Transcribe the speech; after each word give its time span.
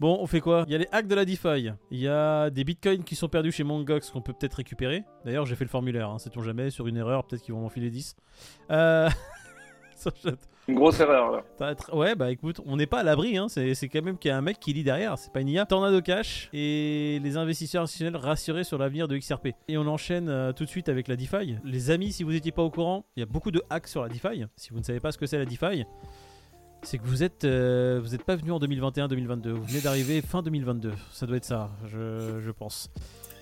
Bon, 0.00 0.18
on 0.20 0.26
fait 0.26 0.40
quoi? 0.40 0.64
Il 0.66 0.72
y 0.72 0.74
a 0.74 0.78
les 0.78 0.88
hacks 0.90 1.06
de 1.06 1.14
la 1.14 1.24
DeFi. 1.24 1.70
Il 1.90 2.00
y 2.00 2.08
a 2.08 2.50
des 2.50 2.64
bitcoins 2.64 3.04
qui 3.04 3.14
sont 3.14 3.28
perdus 3.28 3.52
chez 3.52 3.62
Mongox 3.62 4.10
qu'on 4.10 4.20
peut 4.20 4.32
peut-être 4.32 4.54
récupérer. 4.54 5.04
D'ailleurs, 5.24 5.46
j'ai 5.46 5.54
fait 5.54 5.64
le 5.64 5.70
formulaire, 5.70 6.10
hein, 6.10 6.18
sait-on 6.18 6.42
jamais, 6.42 6.70
sur 6.70 6.88
une 6.88 6.96
erreur, 6.96 7.24
peut-être 7.24 7.42
qu'ils 7.42 7.54
vont 7.54 7.60
m'en 7.60 7.68
filer 7.68 7.90
10. 7.90 8.16
Euh... 8.70 9.08
Une 10.66 10.76
grosse 10.76 10.98
erreur 11.00 11.30
là. 11.58 11.74
Ouais, 11.92 12.14
bah 12.14 12.30
écoute, 12.30 12.60
on 12.64 12.76
n'est 12.76 12.86
pas 12.86 13.00
à 13.00 13.02
l'abri, 13.02 13.36
hein. 13.36 13.48
c'est 13.48 13.74
c'est 13.74 13.88
quand 13.88 14.02
même 14.02 14.16
qu'il 14.16 14.30
y 14.30 14.32
a 14.32 14.36
un 14.36 14.42
mec 14.42 14.58
qui 14.58 14.72
lit 14.72 14.82
derrière, 14.82 15.18
c'est 15.18 15.32
pas 15.32 15.40
une 15.40 15.48
IA. 15.48 15.66
Tornado 15.66 16.00
Cash 16.00 16.48
et 16.52 17.20
les 17.22 17.36
investisseurs 17.36 17.82
institutionnels 17.82 18.20
rassurés 18.20 18.64
sur 18.64 18.78
l'avenir 18.78 19.06
de 19.06 19.16
XRP. 19.16 19.48
Et 19.68 19.76
on 19.76 19.86
enchaîne 19.86 20.28
euh, 20.28 20.52
tout 20.52 20.64
de 20.64 20.70
suite 20.70 20.88
avec 20.88 21.06
la 21.08 21.16
DeFi. 21.16 21.56
Les 21.64 21.90
amis, 21.90 22.12
si 22.12 22.22
vous 22.22 22.32
n'étiez 22.32 22.52
pas 22.52 22.62
au 22.62 22.70
courant, 22.70 23.04
il 23.16 23.20
y 23.20 23.22
a 23.22 23.26
beaucoup 23.26 23.50
de 23.50 23.62
hacks 23.68 23.88
sur 23.88 24.02
la 24.02 24.08
DeFi. 24.08 24.46
Si 24.56 24.70
vous 24.70 24.78
ne 24.78 24.84
savez 24.84 25.00
pas 25.00 25.12
ce 25.12 25.18
que 25.18 25.26
c'est 25.26 25.38
la 25.38 25.44
DeFi, 25.44 25.84
c'est 26.84 26.98
que 26.98 27.06
vous 27.06 27.22
êtes, 27.22 27.44
euh, 27.44 28.00
vous 28.02 28.14
êtes 28.14 28.24
pas 28.24 28.36
venu 28.36 28.52
en 28.52 28.58
2021-2022, 28.60 29.48
vous 29.50 29.64
venez 29.64 29.80
d'arriver 29.80 30.22
fin 30.22 30.42
2022. 30.42 30.92
Ça 31.12 31.26
doit 31.26 31.36
être 31.36 31.44
ça, 31.44 31.70
je, 31.86 32.40
je 32.44 32.50
pense. 32.50 32.90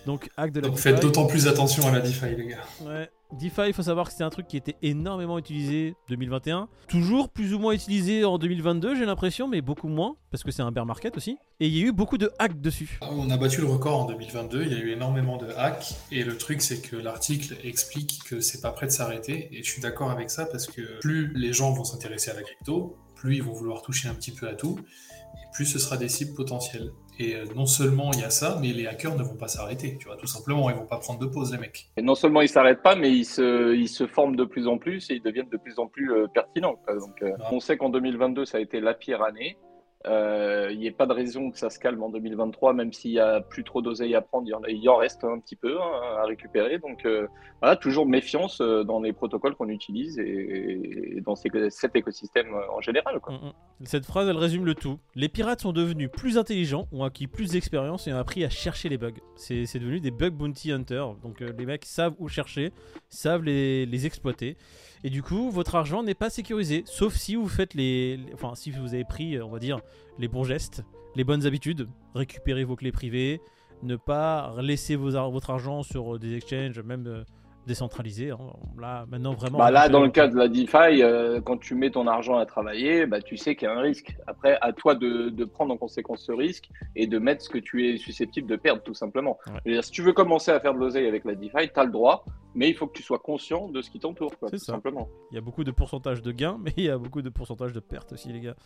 Donc, 0.07 0.29
hack 0.37 0.51
de 0.51 0.59
la 0.61 0.67
Donc 0.67 0.77
DeFi. 0.77 0.83
faites 0.89 1.01
d'autant 1.01 1.27
plus 1.27 1.47
attention 1.47 1.87
à 1.87 1.93
la 1.93 2.01
DeFi, 2.01 2.35
les 2.37 2.47
gars. 2.49 2.59
Ouais. 2.81 3.09
DeFi, 3.39 3.69
il 3.69 3.73
faut 3.73 3.85
savoir 3.85 4.07
que 4.07 4.13
c'était 4.13 4.25
un 4.25 4.31
truc 4.31 4.49
qui 4.49 4.57
était 4.57 4.75
énormément 4.83 5.39
utilisé 5.39 5.95
2021. 6.09 6.69
Toujours 6.89 7.29
plus 7.29 7.55
ou 7.55 7.61
moins 7.61 7.73
utilisé 7.73 8.25
en 8.25 8.37
2022, 8.37 8.97
j'ai 8.97 9.07
l'impression, 9.07 9.47
mais 9.47 9.61
beaucoup 9.63 9.87
moins, 9.89 10.17
parce 10.33 10.43
que 10.43 10.51
c'est 10.51 10.61
un 10.63 10.73
bear 10.73 10.85
market 10.87 11.17
aussi. 11.17 11.39
Et 11.61 11.69
il 11.69 11.79
y 11.79 11.83
a 11.83 11.87
eu 11.87 11.93
beaucoup 11.93 12.19
de 12.19 12.31
hacks 12.41 12.61
dessus. 12.61 12.99
Ah, 13.01 13.07
On 13.13 13.31
a 13.31 13.37
battu 13.37 13.61
le 13.61 13.69
record 13.69 14.01
en 14.01 14.05
2022, 14.07 14.65
il 14.65 14.73
y 14.73 14.75
a 14.75 14.79
eu 14.79 14.91
énormément 14.91 15.37
de 15.39 15.47
hacks, 15.57 15.95
et 16.11 16.25
le 16.25 16.37
truc 16.37 16.61
c'est 16.63 16.83
que 16.83 16.97
l'article 16.97 17.55
explique 17.65 18.19
que 18.29 18.41
c'est 18.41 18.61
pas 18.61 18.73
prêt 18.73 18.87
de 18.87 18.93
s'arrêter, 18.93 19.49
et 19.53 19.63
je 19.63 19.71
suis 19.71 19.81
d'accord 19.81 20.11
avec 20.11 20.31
ça 20.31 20.45
parce 20.47 20.67
que 20.67 20.99
plus 21.01 21.33
les 21.35 21.53
gens 21.53 21.73
vont 21.73 21.85
s'intéresser 21.85 22.33
à 22.33 22.35
la 22.35 22.43
crypto, 22.43 22.97
plus 23.23 23.37
ils 23.37 23.43
vont 23.43 23.53
vouloir 23.53 23.83
toucher 23.83 24.09
un 24.09 24.15
petit 24.15 24.33
peu 24.33 24.49
à 24.49 24.55
tout, 24.55 24.79
et 24.81 25.47
plus 25.55 25.65
ce 25.67 25.79
sera 25.79 25.97
des 25.97 26.09
cibles 26.09 26.35
potentielles. 26.35 26.91
Et 27.19 27.37
euh, 27.37 27.45
non 27.55 27.67
seulement 27.67 28.11
il 28.15 28.21
y 28.21 28.25
a 28.25 28.31
ça, 28.31 28.59
mais 28.61 28.69
les 28.73 28.87
hackers 28.87 29.15
ne 29.17 29.23
vont 29.23 29.37
pas 29.37 29.47
s'arrêter, 29.47 29.97
tu 29.99 30.07
vois, 30.09 30.17
tout 30.17 30.27
simplement, 30.27 30.69
ils 30.71 30.77
vont 30.77 30.87
pas 30.87 30.97
prendre 30.99 31.21
de 31.21 31.27
pause 31.27 31.53
les 31.53 31.59
mecs. 31.59 31.89
Et 31.97 32.03
non 32.03 32.15
seulement 32.15 32.41
ils 32.41 32.49
s'arrêtent 32.49 32.83
pas, 32.83 32.97
mais 32.97 33.11
ils 33.11 33.25
se, 33.27 33.75
ils 33.75 33.89
se 33.89 34.07
forment 34.07 34.35
de 34.35 34.45
plus 34.45 34.67
en 34.67 34.79
plus 34.79 35.09
et 35.11 35.15
ils 35.15 35.23
deviennent 35.23 35.51
de 35.51 35.57
plus 35.59 35.79
en 35.79 35.87
plus 35.87 36.11
euh, 36.13 36.27
pertinents. 36.35 36.77
quoi. 36.85 36.95
Donc, 36.99 37.23
euh, 37.23 37.33
Ah. 37.41 37.51
on 37.53 37.61
sait 37.61 37.77
qu'en 37.77 37.91
2022, 37.91 38.45
ça 38.45 38.59
a 38.59 38.61
été 38.61 38.81
la 38.81 38.95
pire 38.95 39.23
année. 39.23 39.57
Il 40.05 40.79
n'y 40.79 40.89
a 40.89 40.93
pas 40.93 41.07
de 41.07 41.13
raison 41.13 41.51
que 41.51 41.59
ça 41.59 41.71
se 41.71 41.79
calme 41.79 42.03
en 42.03 42.09
2023, 42.09 42.73
même 42.73 42.93
s'il 42.93 43.13
y 43.13 43.21
a 43.21 43.41
plus 43.41 43.65
trop 43.65 43.83
d'oseille 43.83 44.15
à 44.15 44.21
prendre, 44.21 44.47
il 44.69 44.77
y 44.77 44.89
en, 44.89 44.97
reste 44.97 45.25
un 45.25 45.39
petit 45.39 45.57
peu 45.57 45.81
hein, 45.81 45.91
à 46.19 46.25
récupérer. 46.25 46.79
Donc 46.79 47.05
euh, 47.05 47.27
voilà, 47.61 47.77
toujours 47.77 48.07
méfiance 48.07 48.61
euh, 48.61 48.85
dans 48.85 49.01
les 49.01 49.13
protocoles 49.13 49.55
qu'on 49.55 49.69
utilise 49.69 50.19
et, 50.19 51.23
dans 51.25 51.37
cet 51.37 51.97
écosystème 51.97 52.55
euh, 52.55 52.77
en 52.77 52.81
général. 52.81 53.21
Mm, 53.29 53.33
mm. 53.33 53.53
Cette 53.85 54.05
phrase, 54.05 54.29
elle 54.29 54.37
résume 54.37 54.65
le 54.65 54.75
tout. 54.75 54.99
Les 55.15 55.29
pirates 55.29 55.61
sont 55.61 55.73
devenus 55.73 56.11
plus 56.11 56.39
intelligents, 56.39 56.87
ont 56.93 57.05
acquis 57.05 57.27
plus 57.27 57.53
d'expérience 57.53 58.07
et 58.07 58.13
ont 58.13 58.19
appris 58.19 58.45
à 58.45 58.49
chercher 58.49 58.89
les 58.89 58.99
bugs. 58.99 59.13
C'est 59.37 59.79
devenu 59.79 60.01
des 60.01 60.11
bug 60.11 60.35
bounty 60.35 60.73
hunters. 60.73 61.15
Donc 61.23 61.41
les 61.41 61.67
mecs 61.67 61.85
savent 61.85 62.15
où 62.19 62.29
chercher, 62.29 62.73
savent 63.09 63.43
les, 63.43 64.07
exploiter. 64.07 64.57
Et 65.05 65.11
du 65.11 65.23
coup, 65.23 65.51
votre 65.51 65.75
argent 65.75 66.03
n'est 66.03 66.15
pas 66.15 66.31
sécurisé, 66.31 66.83
sauf 66.87 67.15
si 67.15 67.35
vous 67.35 67.49
faites 67.49 67.75
les, 67.75 68.21
enfin 68.35 68.55
si 68.55 68.71
vous 68.71 68.95
avez 68.95 69.05
pris, 69.05 69.41
on 69.41 69.49
va 69.49 69.59
dire, 69.59 69.81
les 70.19 70.29
bons 70.29 70.45
gestes, 70.45 70.85
les 71.17 71.25
bonnes 71.25 71.47
habitudes, 71.47 71.89
récupérer 72.15 72.65
vos 72.65 72.77
clés 72.77 72.93
privées, 72.93 73.41
ne 73.83 73.97
pas 73.97 74.55
laisser 74.61 74.97
vos 74.97 75.17
ar- 75.17 75.31
votre 75.31 75.51
argent 75.51 75.83
sur 75.83 76.15
euh, 76.15 76.19
des 76.19 76.37
exchanges, 76.37 76.79
même 76.81 77.07
euh, 77.07 77.25
décentralisés. 77.67 78.31
hein. 78.31 78.39
Là, 78.81 79.07
maintenant 79.09 79.35
vraiment. 79.35 79.59
Bah 79.59 79.71
là, 79.71 79.89
dans 79.89 80.03
le 80.03 80.11
cas 80.11 80.27
de 80.29 80.37
la 80.37 80.49
DeFi, 80.49 81.03
euh, 81.03 81.41
quand 81.41 81.59
tu 81.59 81.75
mets 81.75 81.91
ton 81.91 82.07
argent 82.07 82.37
à 82.37 82.47
travailler, 82.47 83.07
bah, 83.07 83.21
tu 83.21 83.37
sais 83.37 83.55
qu'il 83.55 83.69
y 83.69 83.71
a 83.71 83.75
un 83.77 83.81
risque. 83.81 84.17
Après, 84.27 84.59
à 84.61 84.73
toi 84.73 84.95
de, 84.95 85.29
de 85.31 85.45
prendre 85.45 85.73
en 85.73 85.77
conséquence 85.77 86.23
ce 86.23 86.33
risque 86.33 86.69
et 86.97 87.07
de 87.07 87.19
mettre 87.19 87.43
ce 87.43 87.49
que 87.49 87.59
tu 87.59 87.89
es 87.89 87.97
susceptible 87.99 88.49
de 88.49 88.57
perdre, 88.57 88.83
tout 88.83 88.95
simplement. 88.95 89.39
Ouais. 89.67 89.81
Si 89.83 89.91
tu 89.93 90.03
veux 90.03 90.13
commencer 90.13 90.51
à 90.51 90.59
faire 90.61 90.75
de 90.75 90.79
l'oseille 90.79 91.07
avec 91.07 91.25
la 91.25 91.35
DeFi, 91.35 91.69
tu 91.73 91.79
as 91.81 91.85
le 91.85 91.93
droit, 91.93 92.25
mais 92.55 92.69
il 92.69 92.75
faut 92.75 92.87
que 92.87 92.93
tu 92.97 93.03
sois 93.03 93.19
conscient 93.19 93.69
de 93.69 93.83
ce 93.83 93.91
qui 93.91 93.99
t'entoure, 93.99 94.37
quoi, 94.39 94.49
C'est 94.51 94.59
tout 94.59 94.65
ça. 94.65 94.73
simplement. 94.73 95.09
Il 95.31 95.35
y 95.35 95.39
a 95.39 95.41
beaucoup 95.41 95.65
de 95.65 95.71
pourcentage 95.71 96.23
de 96.23 96.33
gains, 96.33 96.59
mais 96.63 96.73
il 96.77 96.85
y 96.85 96.91
a 96.91 96.99
beaucoup 96.99 97.23
de 97.23 97.29
pourcentage 97.31 97.73
de 97.73 97.81
pertes 97.81 98.13
aussi, 98.13 98.33
les 98.33 98.41
gars. 98.41 98.57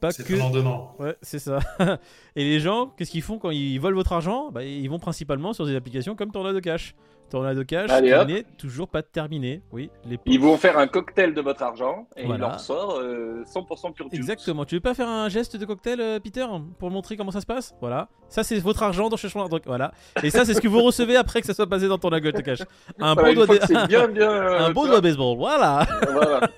Pas 0.00 0.10
C'est 0.10 0.24
que. 0.26 0.52
donnant. 0.52 0.94
Ouais, 0.98 1.16
c'est 1.22 1.38
ça. 1.38 1.58
Et 2.36 2.44
les 2.44 2.60
gens, 2.60 2.86
qu'est-ce 2.96 3.10
qu'ils 3.10 3.22
font 3.22 3.38
quand 3.38 3.50
ils 3.50 3.78
volent 3.78 3.96
votre 3.96 4.12
argent? 4.12 4.50
Bah, 4.50 4.64
Ils 4.64 4.88
vont 4.88 4.98
principalement 4.98 5.52
sur 5.52 5.66
des 5.66 5.76
applications 5.76 6.14
comme 6.16 6.30
Tornado 6.30 6.60
Cash. 6.60 6.94
Tornado 7.30 7.64
Cash, 7.64 7.90
n'est 8.02 8.44
toujours 8.58 8.88
pas 8.88 9.02
terminé. 9.02 9.62
Oui, 9.72 9.88
les 10.04 10.18
Ils 10.26 10.38
vont 10.38 10.58
faire 10.58 10.76
un 10.78 10.86
cocktail 10.86 11.32
de 11.32 11.40
votre 11.40 11.62
argent 11.62 12.06
et 12.14 12.26
Voilà. 12.26 12.44
il 12.44 12.48
leur 12.50 12.60
sort 12.60 12.98
euh, 12.98 13.42
100% 13.44 13.94
pure 13.94 14.10
juice. 14.10 14.18
Exactement. 14.20 14.66
Tu 14.66 14.74
veux 14.74 14.82
pas 14.82 14.92
faire 14.92 15.08
un 15.08 15.30
geste 15.30 15.56
de 15.56 15.64
cocktail, 15.64 15.98
euh, 16.02 16.20
Peter, 16.20 16.44
pour 16.78 16.90
montrer 16.90 17.16
comment 17.16 17.30
ça 17.30 17.40
se 17.40 17.46
passe? 17.46 17.74
Voilà. 17.80 18.10
Ça, 18.28 18.42
c'est 18.44 18.58
votre 18.58 18.82
argent 18.82 19.08
dans 19.08 19.16
cherchement 19.16 19.48
d'argent. 19.48 19.62
Voilà. 19.64 19.92
Et 20.22 20.28
ça, 20.28 20.44
c'est 20.44 20.52
ce 20.52 20.60
que 20.60 20.68
vous 20.68 20.82
recevez 20.82 21.16
après 21.16 21.40
que 21.40 21.46
ça 21.46 21.54
soit 21.54 21.66
passé 21.66 21.88
dans 21.88 21.96
ton 21.96 22.10
Tornado 22.10 22.42
Cash. 22.42 22.58
Un 22.98 23.14
bon 23.14 23.31
doigt, 23.34 23.46
bien, 23.86 24.08
bien. 24.08 24.30
euh, 24.30 24.66
un 24.66 24.70
bon 24.72 24.84
tu 24.84 24.90
doigt 24.90 25.00
baseball. 25.00 25.36
Voilà. 25.36 25.86
voilà. 26.10 26.40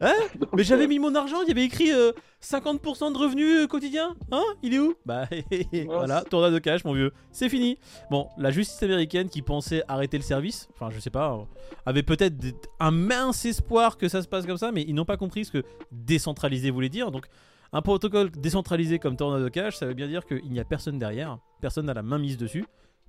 Hein 0.00 0.14
Donc, 0.38 0.50
Mais 0.54 0.64
j'avais 0.64 0.84
euh, 0.84 0.88
mis 0.88 0.98
mon 0.98 1.14
argent, 1.14 1.42
il 1.42 1.48
y 1.48 1.50
avait 1.50 1.64
écrit 1.64 1.92
euh, 1.92 2.12
50% 2.42 3.12
de 3.12 3.18
revenus 3.18 3.64
euh, 3.64 3.66
quotidiens. 3.66 4.14
Hein 4.30 4.44
Il 4.62 4.74
est 4.74 4.78
où? 4.78 4.94
Bah 5.04 5.28
voilà, 5.86 6.22
tournade 6.22 6.52
de 6.52 6.58
cash, 6.58 6.84
mon 6.84 6.92
vieux. 6.92 7.12
C'est 7.32 7.48
fini. 7.48 7.78
Bon, 8.10 8.28
la 8.36 8.50
justice 8.50 8.82
américaine 8.82 9.28
qui 9.28 9.42
pensait 9.42 9.82
arrêter 9.88 10.18
le 10.18 10.22
service, 10.22 10.68
enfin 10.74 10.90
je 10.90 11.00
sais 11.00 11.10
pas, 11.10 11.32
euh, 11.32 11.44
avait 11.86 12.02
peut-être 12.02 12.36
un 12.80 12.90
mince 12.90 13.44
espoir 13.44 13.96
que 13.96 14.08
ça 14.08 14.22
se 14.22 14.28
passe 14.28 14.46
comme 14.46 14.56
ça, 14.56 14.72
mais 14.72 14.82
ils 14.82 14.94
n'ont 14.94 15.04
pas 15.04 15.16
compris 15.16 15.44
ce 15.44 15.52
que 15.52 15.64
décentraliser 15.90 16.70
voulait 16.70 16.88
dire. 16.88 17.10
Donc 17.10 17.26
un 17.72 17.82
protocole 17.82 18.30
décentralisé 18.30 18.98
comme 18.98 19.16
Tornado 19.16 19.48
Cash, 19.50 19.76
ça 19.76 19.86
veut 19.86 19.94
bien 19.94 20.06
dire 20.06 20.24
qu'il 20.24 20.50
n'y 20.50 20.60
a 20.60 20.64
personne 20.64 20.98
derrière, 20.98 21.38
personne 21.60 21.86
n'a 21.86 21.94
la 21.94 22.02
main 22.02 22.18
mise 22.18 22.38
dessus. 22.38 22.64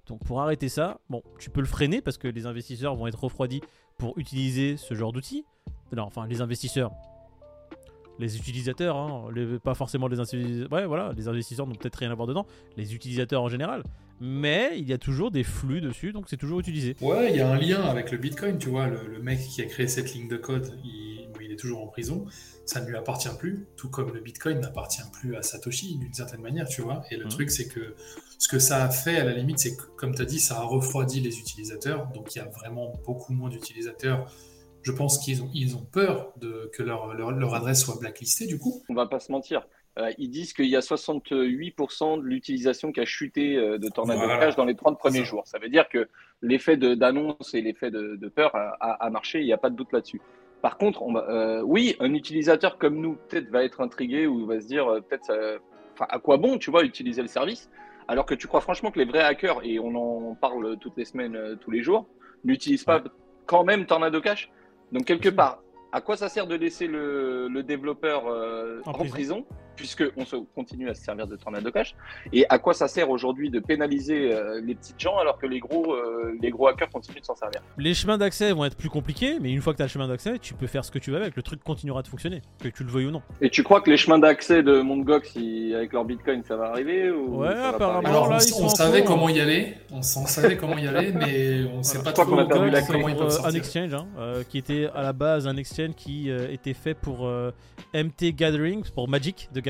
Donc 0.09 0.24
pour 0.25 0.42
arrêter 0.42 0.70
ça, 0.70 1.00
bon, 1.09 1.22
tu 1.38 1.50
peux 1.50 1.62
le 1.62 1.68
freiner 1.68 2.02
parce 2.02 2.18
que 2.18 2.28
les 2.28 2.46
investisseurs 2.46 2.96
vont 2.96 3.08
être 3.08 3.24
refroidis 3.24 3.62
pour 3.97 4.18
utiliser 4.18 4.75
ce 4.75 4.96
genre 4.96 5.14
d'outils. 5.14 5.46
Non, 5.96 6.03
enfin 6.03 6.28
les 6.28 6.42
investisseurs, 6.42 6.92
les 8.19 8.36
utilisateurs, 8.36 8.98
hein, 8.98 9.30
pas 9.64 9.75
forcément 9.75 10.08
les 10.08 10.19
investisseurs. 10.19 10.72
Ouais, 10.72 10.86
voilà, 10.86 11.14
les 11.16 11.28
investisseurs 11.28 11.68
n'ont 11.68 11.75
peut-être 11.75 11.96
rien 11.96 12.12
à 12.12 12.16
voir 12.16 12.28
dedans, 12.28 12.46
les 12.75 12.94
utilisateurs 12.96 13.42
en 13.44 13.50
général. 13.50 13.84
Mais 14.19 14.72
il 14.78 14.90
y 14.90 14.94
a 14.94 14.98
toujours 14.98 15.31
des 15.31 15.44
flux 15.44 15.80
dessus, 15.80 16.12
donc 16.12 16.25
c'est 16.28 16.38
toujours 16.38 16.59
utilisé. 16.59 16.96
Ouais, 17.02 17.30
il 17.31 17.38
y 17.38 17.40
a 17.40 17.50
un 17.50 17.58
lien 17.58 17.81
avec 17.81 18.12
le 18.12 18.18
Bitcoin, 18.18 18.58
tu 18.58 18.69
vois, 18.69 18.88
le, 18.88 19.22
mec 19.22 19.40
qui 19.40 19.62
a 19.62 19.66
créé 19.66 19.88
cette 19.88 20.14
ligne 20.14 20.28
de 20.28 20.38
code, 20.38 20.78
toujours 21.59 21.84
en 21.84 21.88
prison, 21.88 22.25
ça 22.66 22.81
ne 22.81 22.88
lui 22.88 22.96
appartient 22.97 23.30
plus, 23.38 23.68
tout 23.75 23.90
comme 23.90 24.14
le 24.14 24.20
Bitcoin 24.20 24.59
n'appartient 24.59 25.02
plus 25.14 25.36
à 25.36 25.42
Satoshi 25.44 25.97
d'une 25.97 26.14
certaine 26.14 26.42
manière, 26.42 26.68
tu 26.68 26.81
vois. 26.81 27.03
Et 27.12 27.18
le 27.18 27.25
Mhm. 27.25 27.30
truc, 27.31 27.52
c'est 27.52 27.68
que 27.68 27.96
ce 28.38 28.47
que 28.47 28.59
ça 28.59 28.84
a 28.84 28.90
fait, 28.90 29.18
à 29.18 29.24
la 29.25 29.34
limite, 29.34 29.59
c'est 29.59 29.75
que, 29.75 29.84
comme 29.98 30.16
tu 30.16 30.22
as 30.22 30.25
dit, 30.25 30.40
ça 30.40 30.58
a 30.58 30.62
refroidi 30.62 31.19
les 31.19 31.40
utilisateurs, 31.40 32.08
donc 32.14 32.34
il 32.36 32.40
y 32.40 32.42
a 32.42 32.46
vraiment 32.46 32.94
beaucoup 33.06 33.34
moins 33.34 33.50
d'utilisateurs. 33.50 34.31
Je 34.81 34.92
pense 34.94 35.18
qu'ils 35.19 35.44
ont, 35.44 35.50
ils 35.53 35.75
ont 35.75 35.84
peur 35.84 36.31
de, 36.38 36.72
que 36.74 36.81
leur, 36.84 37.14
leur, 37.14 37.31
leur 37.31 37.53
adresse 37.53 37.81
soit 37.84 37.98
blacklistée, 38.00 38.48
du 38.48 38.58
coup. 38.58 38.81
On 38.90 38.94
va 38.94 39.08
pas 39.08 39.19
se 39.19 39.31
mentir. 39.31 39.68
Euh, 39.98 40.12
ils 40.18 40.30
disent 40.30 40.53
qu'il 40.53 40.68
y 40.68 40.75
a 40.78 40.81
68% 40.81 42.18
de 42.18 42.24
l'utilisation 42.24 42.92
qui 42.92 43.00
a 43.02 43.06
chuté 43.06 43.58
euh, 43.58 43.78
de 43.78 43.90
Tornado 43.90 44.19
Voilà. 44.22 44.38
Cash 44.38 44.56
dans 44.56 44.64
les 44.66 44.75
30 44.75 44.98
premiers 44.98 45.19
Ça. 45.19 45.24
jours. 45.25 45.44
Ça 45.46 45.59
veut 45.59 45.68
dire 45.69 45.90
que 45.90 46.08
l'effet 46.42 46.78
d'annonce 46.78 47.53
et 47.53 47.62
l'effet 47.62 47.92
de, 47.92 48.16
de 48.16 48.28
peur 48.30 48.56
a, 48.56 48.78
a- 48.80 49.06
a 49.06 49.09
marché, 49.09 49.40
il 49.42 49.46
n'y 49.46 49.52
a 49.53 49.58
pas 49.58 49.69
de 49.69 49.75
doute 49.75 49.92
là-dessus. 49.92 50.22
Par 50.62 50.78
contre, 50.78 51.02
on 51.03 51.14
va, 51.14 51.25
euh, 51.30 51.62
oui, 51.62 51.96
un 52.00 52.14
utilisateur 52.14 52.78
comme 52.78 53.00
nous 53.00 53.16
peut-être 53.16 53.50
va 53.50 53.64
être 53.64 53.81
intrigué 53.81 54.28
ou 54.28 54.46
va 54.46 54.59
se 54.59 54.68
dire 54.68 54.88
euh, 54.88 55.02
peut-être 55.02 55.59
à 56.00 56.20
quoi 56.20 56.38
bon, 56.38 56.58
tu 56.58 56.72
vois, 56.72 56.84
utiliser 56.84 57.22
le 57.22 57.28
service 57.28 57.70
alors 58.09 58.25
que 58.25 58.34
tu 58.34 58.47
crois 58.47 58.59
franchement 58.59 58.90
que 58.90 58.98
les 58.98 59.06
vrais 59.06 59.22
hackers, 59.22 59.64
et 59.64 59.80
on 59.80 59.94
en 59.94 60.34
parle 60.34 60.78
toutes 60.80 60.98
les 60.98 61.06
semaines, 61.06 61.36
euh, 61.36 61.56
tous 61.56 61.69
les 61.69 61.84
jours, 61.84 62.08
n'utilisent 62.44 62.84
pas 62.84 63.03
quand 63.46 63.64
même 63.64 63.86
Tornado 63.86 64.19
Cash 64.19 64.52
Donc 64.92 65.06
quelque 65.06 65.30
part, 65.30 65.62
à 65.92 66.02
quoi 66.02 66.18
ça 66.18 66.28
sert 66.28 66.48
de 66.48 66.56
laisser 66.56 66.88
le, 66.88 67.48
le 67.48 67.62
développeur 67.62 68.25
euh, 68.28 68.81
En 68.86 68.90
en, 68.90 68.94
prison. 68.94 69.09
prison, 69.12 69.46
puisque 69.79 70.03
on 70.17 70.25
se 70.25 70.35
continue 70.56 70.90
à 70.90 70.94
se 70.94 71.01
servir 71.03 71.25
de 71.25 71.38
Tornado 71.38 71.72
Cash 71.72 71.95
Et 72.34 72.45
à 72.50 72.59
quoi 72.59 72.73
ça 72.73 72.90
sert 72.90 73.09
aujourd'hui 73.09 73.50
de 73.50 73.59
pénaliser 73.62 74.33
euh, 74.33 74.59
les 74.62 74.75
petits 74.75 74.94
gens 74.98 75.18
alors 75.18 75.38
que 75.39 75.48
les 75.48 75.59
gros, 75.59 75.94
euh, 75.94 76.38
les 76.42 76.50
gros 76.51 76.68
hackers 76.68 76.89
continuent 76.89 77.21
de 77.21 77.25
s'en 77.25 77.36
servir? 77.36 77.62
Les 77.77 77.94
chemins 77.94 78.18
d'accès 78.18 78.51
vont 78.51 78.65
être 78.65 78.75
plus 78.75 78.89
compliqués, 78.89 79.39
mais 79.39 79.51
une 79.51 79.62
fois 79.62 79.71
que 79.71 79.77
tu 79.77 79.83
as 79.83 79.86
le 79.86 79.89
chemin 79.92 80.07
d'accès, 80.09 80.38
tu 80.39 80.54
peux 80.54 80.68
faire 80.68 80.83
ce 80.83 80.92
que 80.92 81.00
tu 81.00 81.12
veux 81.12 81.18
avec. 81.18 81.38
Le 81.38 81.42
truc 81.44 81.63
continuera 81.63 82.01
de 82.01 82.07
fonctionner, 82.09 82.42
que 82.62 82.68
tu 82.68 82.83
le 82.83 82.89
veuilles 82.89 83.06
ou 83.06 83.12
non. 83.12 83.21
Et 83.39 83.50
tu 83.50 83.63
crois 83.63 83.80
que 83.80 83.89
les 83.89 83.95
chemins 83.98 84.19
d'accès 84.19 84.63
de 84.63 84.81
Mondgox 84.81 85.36
ils- 85.36 85.74
avec 85.74 85.94
leur 85.94 86.04
Bitcoin, 86.04 86.44
ça 86.44 86.57
va 86.57 86.71
arriver 86.71 87.09
ou 87.09 87.38
Ouais, 87.39 87.48
apparemment, 87.54 88.07
Alors, 88.09 88.30
là, 88.30 88.36
on, 88.36 88.39
ils 88.39 88.42
sont 88.42 88.63
on 88.63 88.65
en 88.65 88.69
savait 88.69 89.00
cours. 89.04 89.15
comment 89.15 89.30
y 89.30 89.39
aller, 89.39 89.75
on, 89.92 90.01
s'en 90.01 90.25
savait 90.25 90.57
comment 90.57 90.77
y 90.77 90.88
aller, 90.88 91.13
mais 91.13 91.63
on 91.74 91.83
sait 91.83 92.00
Voilà. 92.00 92.12
pas 92.12 92.24
trop 92.24 92.25
qu'on 92.30 92.38
a 92.39 92.45
perdu 92.45 92.59
comment, 92.59 92.71
la 92.71 92.81
comment 92.81 93.07
ils 93.09 93.15
peuvent 93.15 93.39
euh, 93.45 93.48
un 93.48 93.54
exchange 93.54 93.94
hein, 93.94 94.07
euh, 94.18 94.44
qui 94.44 94.57
était 94.57 94.89
à 94.94 95.01
la 95.04 95.13
base 95.13 95.48
un 95.48 95.56
exchange 95.56 95.92
qui 95.95 96.30
euh, 96.30 96.51
était 96.51 96.74
fait 96.74 96.94
pour 96.95 97.25
euh, 97.27 97.51
MT 97.94 98.33
Gathering, 98.36 98.83
pour 98.94 99.07
Magic 99.07 99.50
de 99.54 99.59
Gathering. 99.62 99.69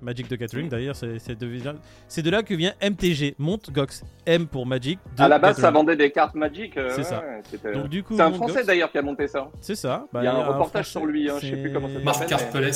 Magic 0.00 0.28
de 0.28 0.36
Gathering 0.36 0.68
d'ailleurs, 0.68 0.94
c'est 0.96 1.36
de, 1.38 2.30
là 2.30 2.42
que 2.42 2.54
vient 2.54 2.72
MTG, 2.82 3.34
Monte 3.38 3.70
Gox. 3.72 4.04
M 4.26 4.46
pour 4.46 4.66
Magic. 4.66 4.98
de 5.16 5.22
À 5.22 5.28
la 5.28 5.38
base, 5.38 5.58
ça 5.58 5.70
vendait 5.70 5.96
des 5.96 6.10
cartes 6.10 6.34
Magic. 6.34 6.76
euh, 6.76 6.90
C'est 6.94 7.02
ça. 7.02 7.20
ouais, 7.20 7.40
c'était- 7.44 7.72
Donc 7.72 7.88
du 7.88 8.02
coup, 8.02 8.14
C'est 8.16 8.22
un. 8.22 8.32
Français 8.32 8.64
d'ailleurs 8.64 8.90
qui 8.92 8.98
a 8.98 9.02
monté 9.02 9.26
ça. 9.26 9.48
C'est 9.60 9.74
ça. 9.74 10.06
Bah, 10.12 10.20
Il 10.22 10.24
y 10.24 10.28
a 10.28 10.34
un 10.34 10.44
reportage 10.44 10.86
Français, 10.86 10.90
sur 10.90 11.06
lui, 11.06 11.30
hein, 11.30 11.34
je 11.40 11.46
sais 11.48 11.56
plus 11.56 11.72
comment 11.72 11.88
ça 11.88 11.94
s'appelle. 11.94 12.04
Marc 12.04 12.20
mais- 12.20 12.26
Carpeles. 12.26 12.72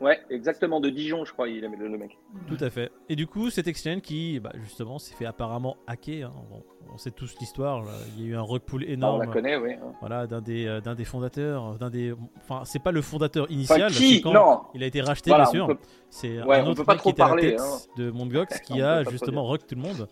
Ouais, 0.00 0.20
exactement, 0.28 0.80
de 0.80 0.90
Dijon, 0.90 1.24
je 1.24 1.32
crois, 1.32 1.48
il 1.48 1.62
aimait 1.64 1.76
le, 1.76 1.88
mec. 1.96 2.18
Tout 2.48 2.56
à 2.60 2.68
fait. 2.68 2.90
Et 3.08 3.16
du 3.16 3.26
coup, 3.26 3.48
cet 3.50 3.68
exchange 3.68 4.00
qui, 4.02 4.40
bah, 4.40 4.50
justement, 4.62 4.98
s'est 4.98 5.14
fait 5.14 5.24
apparemment 5.24 5.76
hacker. 5.86 6.30
hein. 6.30 6.42
Bon, 6.50 6.62
on 6.92 6.98
sait 6.98 7.10
tous 7.12 7.34
l'histoire. 7.40 7.84
Il 8.16 8.24
y 8.24 8.26
a 8.26 8.30
eu 8.30 8.36
un 8.36 8.42
rug 8.42 8.62
pull 8.62 8.82
Ah, 8.82 8.90
on 8.90 8.92
énorme. 8.92 9.20
la 9.20 9.26
connaît, 9.28 9.56
oui. 9.56 9.72
hein. 9.74 9.92
Voilà, 10.00 10.26
d'un 10.26 10.40
des, 10.40 10.66
euh, 10.66 10.80
d'un 10.80 10.94
des 10.94 11.04
fondateurs, 11.04 11.78
d'un 11.78 11.90
des. 11.90 12.12
Enfin, 12.42 12.62
c'est 12.64 12.80
pas 12.82 12.92
le 12.92 13.02
fondateur 13.02 13.44
Enfin, 13.44 13.54
initial. 13.54 13.90
qui 13.92 14.16
c'est 14.16 14.20
quand 14.20 14.32
Non 14.32 14.62
Il 14.74 14.82
a 14.82 14.86
été 14.86 15.00
racheté, 15.00 15.30
Voilà, 15.30 15.44
bien 15.50 15.62
on 15.62 15.66
sûr. 15.68 15.76
peut- 15.78 15.82
C'est 16.10 16.42
Ouais, 16.42 16.58
un 16.58 16.64
on 16.66 16.70
autre 16.70 16.84
pas 16.84 16.92
mec 16.94 17.00
trop 17.00 17.10
qui 17.10 17.14
était 17.14 17.22
à 17.22 17.26
la 17.26 17.30
parler, 17.30 17.50
tête 17.52 17.60
hein. 17.60 17.78
de 17.96 18.10
Mondgox 18.10 18.60
On 18.70 18.74
qui 18.74 18.82
a 18.82 19.04
justement 19.04 19.44
rock 19.44 19.66
tout 19.66 19.74
le 19.76 19.80
monde. 19.82 20.08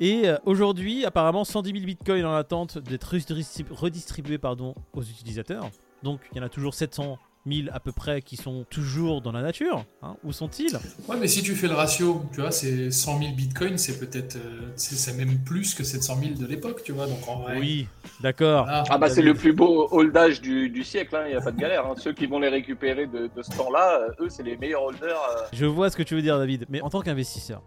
Et 0.00 0.28
euh, 0.28 0.36
aujourd'hui, 0.44 1.04
apparemment, 1.04 1.44
110 1.44 1.72
000 1.72 1.84
bitcoins 1.84 2.24
en 2.26 2.34
attente 2.34 2.78
d'être 2.78 3.14
redistrib- 3.16 3.72
redistribués 3.72 4.38
pardon, 4.38 4.74
aux 4.94 5.02
utilisateurs. 5.02 5.68
Donc, 6.04 6.20
il 6.32 6.38
y 6.38 6.40
en 6.40 6.44
a 6.44 6.48
toujours 6.48 6.74
700 6.74 7.18
000 7.50 7.68
à 7.72 7.80
peu 7.80 7.92
près 7.92 8.22
qui 8.22 8.36
sont 8.36 8.64
toujours 8.68 9.20
dans 9.22 9.32
la 9.32 9.42
nature. 9.42 9.84
hein. 10.02 10.16
Où 10.24 10.32
sont-ils? 10.32 10.76
Ouais, 11.08 11.16
mais 11.18 11.28
si 11.28 11.42
tu 11.42 11.54
fais 11.54 11.68
le 11.68 11.74
ratio, 11.74 12.22
tu 12.32 12.40
vois, 12.40 12.50
c'est 12.50 12.90
100 12.90 13.18
000 13.20 13.32
bitcoins, 13.34 13.78
c'est 13.78 13.98
peut-être. 13.98 14.36
euh, 14.36 14.70
c'est 14.76 15.16
même 15.16 15.38
plus 15.44 15.74
que 15.74 15.84
700 15.84 16.18
000 16.20 16.34
de 16.34 16.46
l'époque, 16.46 16.82
tu 16.84 16.92
vois. 16.92 17.06
Donc 17.06 17.26
en 17.28 17.40
vrai. 17.40 17.58
Oui, 17.58 17.86
d'accord. 18.20 18.64
voilà. 18.64 18.84
Ah 18.90 18.98
bah 18.98 19.08
c'est 19.10 19.22
le 19.22 19.34
plus 19.34 19.52
beau 19.52 19.88
holdage 19.90 20.40
du, 20.40 20.68
du 20.70 20.84
siècle, 20.84 21.18
il 21.26 21.30
n'y 21.30 21.36
a 21.36 21.40
pas 21.40 21.50
de 21.52 21.58
galère. 21.60 21.86
hein. 21.86 21.94
Ceux 21.96 22.12
qui 22.12 22.26
vont 22.26 22.38
les 22.38 22.48
récupérer 22.48 23.06
de, 23.06 23.30
de 23.34 23.42
ce 23.42 23.50
temps-là, 23.56 24.00
euh, 24.20 24.24
eux 24.24 24.28
c'est 24.28 24.42
les 24.42 24.56
meilleurs 24.56 24.82
holders. 24.82 25.20
euh. 25.36 25.42
Je 25.52 25.66
vois 25.66 25.90
ce 25.90 25.96
que 25.96 26.02
tu 26.02 26.14
veux 26.14 26.22
dire, 26.22 26.38
David. 26.38 26.66
Mais 26.68 26.80
en 26.82 26.90
tant 26.90 27.00
qu'investisseur, 27.00 27.62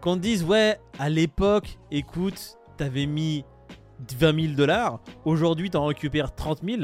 qu'on 0.00 0.16
te 0.16 0.20
dise, 0.20 0.44
ouais, 0.44 0.78
à 0.98 1.08
l'époque, 1.08 1.78
écoute, 1.90 2.56
t'avais 2.76 3.06
mis 3.06 3.44
20 4.18 4.40
000 4.48 4.54
dollars, 4.54 5.00
aujourd'hui 5.24 5.70
t'en 5.70 5.86
récupères 5.86 6.34
30 6.34 6.60
000, 6.64 6.82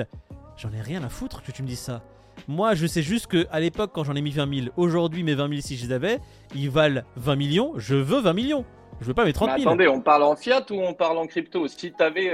j'en 0.57 0.73
ai 0.73 0.81
rien 0.81 1.03
à 1.03 1.09
foutre 1.09 1.43
que 1.43 1.51
tu 1.53 1.63
me 1.63 1.67
dises 1.69 1.81
ça. 1.81 2.03
Moi, 2.49 2.75
je 2.75 2.87
sais 2.87 3.03
juste 3.03 3.27
que 3.27 3.47
à 3.51 3.61
l'époque, 3.61 3.91
quand 3.95 4.05
j'en 4.05 4.15
ai 4.15 4.21
mis 4.23 4.31
20 4.31 4.53
000, 4.65 4.67
aujourd'hui, 4.77 5.23
mes 5.23 5.35
20 5.35 5.49
000, 5.49 5.61
si 5.61 5.77
je 5.77 5.87
les 5.87 5.93
avais, 5.93 6.19
ils 6.55 6.71
valent 6.71 7.03
20 7.17 7.37
millions. 7.37 7.73
Je 7.77 7.95
veux 7.95 8.21
20 8.21 8.33
millions. 8.33 8.65
Je 9.01 9.07
veux 9.07 9.15
pas 9.15 9.25
mes 9.25 9.33
30 9.33 9.49
Mais 9.51 9.59
000. 9.61 9.69
attendez, 9.71 9.89
on 9.89 10.01
parle 10.01 10.25
en 10.25 10.37
fiat 10.37 10.65
ou 10.71 10.75
on 10.75 10.93
parle 10.93 11.17
en 11.19 11.27
crypto? 11.27 11.67
Si 11.69 11.77
tu 11.93 12.03
avais 12.03 12.33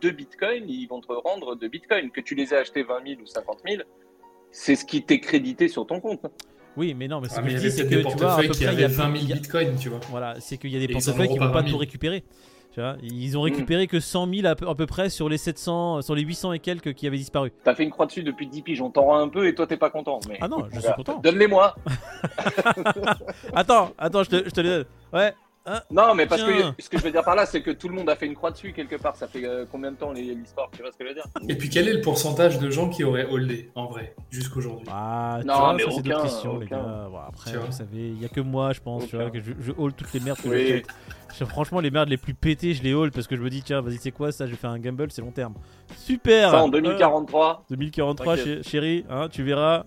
deux 0.00 0.12
bitcoins, 0.12 0.64
ils 0.68 0.86
vont 0.86 1.00
te 1.00 1.12
rendre 1.12 1.56
deux 1.56 1.68
bitcoins. 1.68 2.10
Que 2.10 2.20
tu 2.20 2.34
les 2.34 2.52
aies 2.54 2.58
achetés 2.58 2.82
20 2.84 2.94
000 3.06 3.20
ou 3.22 3.26
50 3.26 3.58
000, 3.68 3.82
c'est 4.52 4.76
ce 4.76 4.84
qui 4.84 5.02
t'est 5.02 5.18
crédité 5.20 5.66
sur 5.68 5.86
ton 5.86 5.98
compte. 6.00 6.20
Oui, 6.76 6.94
mais 6.94 7.08
non, 7.08 7.20
mais 7.20 7.28
ce 7.28 7.34
Ah, 7.36 7.40
que 7.40 7.44
mais 7.46 7.50
je 7.52 7.56
dis, 7.56 7.70
c'est 7.72 7.88
que 7.88 7.94
tu 7.94 8.02
vois, 8.02 8.34
à 8.34 8.36
peu 8.36 8.46
portefeuilles 8.48 8.50
qui 8.50 8.64
près, 8.64 8.74
il 8.74 8.80
y 8.80 8.82
a 8.82 8.86
avaient 8.86 8.94
20 8.94 9.04
000 9.04 9.16
il 9.16 9.28
y 9.28 9.32
a- 9.32 9.36
bitcoins, 9.36 9.76
tu 9.80 9.88
vois. 9.88 10.00
Voilà, 10.10 10.36
c'est 10.40 10.58
qu'il 10.58 10.70
y 10.70 10.76
a 10.76 10.78
des 10.86 10.88
portefeuilles 10.92 11.26
qui 11.28 11.38
auront 11.38 11.46
vont 11.46 11.52
pas 11.52 11.52
pas 11.52 11.58
20 11.60 11.62
tout 11.64 11.68
000. 11.70 11.78
récupérer. 11.80 12.22
Tu 12.76 12.82
vois, 12.82 12.96
ils 13.02 13.38
ont 13.38 13.40
Mm. 13.40 13.44
récupéré 13.44 13.86
que 13.86 14.00
100 14.00 14.28
000 14.34 14.46
à 14.46 14.54
peu, 14.54 14.68
à 14.68 14.74
peu 14.74 14.84
près 14.84 15.08
sur 15.08 15.30
les 15.30 15.38
700, 15.38 16.02
sur 16.02 16.14
les 16.14 16.20
800 16.20 16.52
et 16.52 16.58
quelques 16.58 16.92
qui 16.92 17.06
avaient 17.06 17.16
disparu. 17.16 17.50
T'as 17.64 17.74
fait 17.74 17.84
une 17.84 17.90
croix 17.90 18.04
dessus 18.04 18.22
depuis 18.22 18.46
10 18.46 18.60
piges, 18.60 18.82
on 18.82 18.90
t'en 18.90 19.04
rend 19.06 19.18
un 19.18 19.28
peu 19.30 19.48
et 19.48 19.54
toi 19.54 19.66
t'es 19.66 19.78
pas 19.78 19.88
content. 19.88 20.20
Mais 20.28 20.36
Ah 20.42 20.46
non, 20.48 20.66
je 20.70 20.80
suis 20.80 20.92
content. 20.92 21.18
Donne-les-moi. 21.22 21.74
Attends, 23.54 23.92
attends, 23.98 24.22
je 24.24 24.28
te, 24.28 24.44
je 24.44 24.50
te 24.50 24.60
les 24.60 24.68
donne. 24.68 24.84
Ouais. 25.14 25.32
Non, 25.90 26.14
mais 26.14 26.26
parce 26.26 26.42
Tiens. 26.44 26.74
que 26.76 26.82
ce 26.82 26.88
que 26.88 26.98
je 26.98 27.02
veux 27.04 27.10
dire 27.10 27.24
par 27.24 27.34
là, 27.34 27.44
c'est 27.46 27.60
que 27.62 27.70
tout 27.70 27.88
le 27.88 27.94
monde 27.94 28.08
a 28.08 28.16
fait 28.16 28.26
une 28.26 28.34
croix 28.34 28.50
dessus 28.50 28.72
quelque 28.72 28.96
part. 28.96 29.16
Ça 29.16 29.26
fait 29.26 29.44
euh, 29.44 29.64
combien 29.70 29.90
de 29.90 29.96
temps 29.96 30.12
les- 30.12 30.34
l'histoire 30.34 30.68
Tu 30.72 30.80
vois 30.82 30.92
ce 30.92 30.96
que 30.96 31.04
je 31.04 31.08
veux 31.08 31.14
dire 31.14 31.24
Et 31.48 31.56
puis 31.56 31.68
quel 31.68 31.88
est 31.88 31.92
le 31.94 32.00
pourcentage 32.00 32.58
de 32.58 32.70
gens 32.70 32.88
qui 32.88 33.02
auraient 33.04 33.26
holdé, 33.28 33.70
en 33.74 33.86
vrai, 33.86 34.14
jusqu'aujourd'hui 34.30 34.86
Ah, 34.90 35.38
tu 35.40 35.46
Non, 35.46 35.54
vois, 35.58 35.74
mais 35.74 35.82
ça 35.84 35.90
c'est 35.90 36.02
d'autres 36.02 36.16
aucun, 36.18 36.22
questions, 36.24 36.58
les 36.58 36.66
gars. 36.66 37.08
Bon, 37.10 37.18
après, 37.28 37.50
Tu 37.50 37.56
vois. 37.56 37.66
vous 37.66 37.72
savez, 37.72 38.08
il 38.10 38.22
y 38.22 38.24
a 38.24 38.28
que 38.28 38.40
moi, 38.40 38.72
je 38.72 38.80
pense, 38.80 39.06
tu 39.08 39.16
vois, 39.16 39.30
que 39.30 39.40
je, 39.40 39.52
je 39.60 39.72
hold 39.76 39.94
toutes 39.96 40.12
les 40.12 40.20
merdes 40.20 40.38
que 40.40 40.48
Oui. 40.48 40.82
Je- 41.38 41.44
Franchement, 41.44 41.80
les 41.80 41.90
merdes 41.90 42.08
les 42.08 42.16
plus 42.16 42.32
pétées, 42.32 42.72
je 42.72 42.82
les 42.82 42.94
hold 42.94 43.12
parce 43.12 43.26
que 43.26 43.36
je 43.36 43.42
me 43.42 43.50
dis, 43.50 43.62
tiens, 43.62 43.82
vas-y, 43.82 43.98
c'est 43.98 44.10
quoi 44.12 44.32
ça 44.32 44.46
Je 44.46 44.52
vais 44.52 44.56
faire 44.56 44.70
un 44.70 44.78
gamble, 44.78 45.10
c'est 45.10 45.20
long 45.20 45.32
terme. 45.32 45.54
Super 45.96 46.50
Ça 46.50 46.62
en 46.64 46.68
Euh, 46.68 46.70
2043. 46.70 47.64
2043, 47.70 48.36
T'inquiète. 48.36 48.62
chez- 48.62 48.70
chérie, 48.70 49.04
hein, 49.10 49.28
tu 49.30 49.42
verras. 49.42 49.84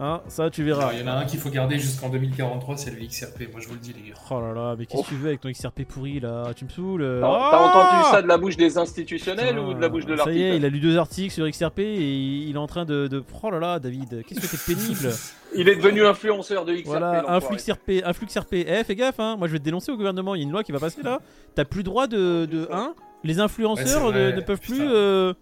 Hein, 0.00 0.20
ça, 0.28 0.48
tu 0.48 0.62
verras. 0.62 0.92
Il 0.92 1.00
y 1.00 1.02
en 1.02 1.08
a 1.08 1.12
un 1.16 1.24
qu'il 1.24 1.40
faut 1.40 1.50
garder 1.50 1.76
jusqu'en 1.76 2.08
2043, 2.08 2.76
c'est 2.76 2.92
le 2.92 3.04
XRP, 3.04 3.50
moi 3.50 3.60
je 3.60 3.66
vous 3.66 3.74
le 3.74 3.80
dis 3.80 3.92
les 3.92 4.10
gars. 4.10 4.14
Oh 4.30 4.40
là 4.40 4.52
là, 4.54 4.76
mais 4.78 4.86
qu'est-ce 4.86 5.02
que 5.02 5.08
tu 5.08 5.16
veux 5.16 5.26
avec 5.30 5.40
ton 5.40 5.50
XRP 5.50 5.82
pourri 5.88 6.20
là? 6.20 6.52
Tu 6.54 6.64
me 6.66 6.70
saoules 6.70 7.02
euh. 7.02 7.20
T'as 7.20 7.26
Ah 7.28 7.62
entendu 7.64 8.04
ça 8.12 8.22
de 8.22 8.28
la 8.28 8.38
bouche 8.38 8.56
des 8.56 8.78
institutionnels 8.78 9.58
ou 9.58 9.74
de 9.74 9.80
la 9.80 9.88
bouche 9.88 10.06
de 10.06 10.14
Ça 10.16 10.30
y 10.30 10.40
est, 10.40 10.50
l'article 10.50 10.56
il 10.56 10.64
a 10.64 10.68
lu 10.68 10.78
deux 10.78 10.98
articles 10.98 11.34
sur 11.34 11.48
XRP 11.50 11.80
et 11.80 12.06
il 12.46 12.54
est 12.54 12.58
en 12.58 12.68
train 12.68 12.84
de. 12.84 13.08
de... 13.08 13.24
Oh 13.42 13.50
là 13.50 13.58
là, 13.58 13.78
David, 13.80 14.22
qu'est-ce 14.24 14.40
que 14.40 14.46
t'es 14.46 14.74
pénible? 14.74 15.10
Il 15.56 15.66
est 15.68 15.76
devenu 15.76 16.04
influenceur 16.06 16.64
de 16.66 16.74
XRP. 16.74 16.86
Voilà, 16.86 17.20
un 17.26 17.34
l'enfoiré. 17.34 17.58
flux 17.58 17.72
RP, 17.72 18.02
un 18.04 18.12
flux 18.12 18.26
RP. 18.38 18.52
Eh, 18.68 18.84
fais 18.84 18.94
gaffe, 18.94 19.18
hein. 19.18 19.36
Moi, 19.38 19.48
je 19.48 19.52
vais 19.54 19.58
te 19.58 19.64
dénoncer 19.64 19.90
au 19.90 19.96
gouvernement. 19.96 20.34
Il 20.34 20.38
y 20.38 20.42
a 20.42 20.44
une 20.44 20.52
loi 20.52 20.62
qui 20.62 20.72
va 20.72 20.78
passer 20.78 21.02
là. 21.02 21.20
T'as 21.54 21.64
plus 21.64 21.82
droit 21.82 22.06
de, 22.06 22.44
de 22.44 22.68
hein? 22.70 22.94
Les 23.24 23.40
influenceurs 23.40 24.08
Ouais, 24.08 24.32
ne, 24.34 24.40
peuvent 24.42 24.60
putain. 24.60 24.74
plus. 24.76 24.86
euh, 24.92 25.32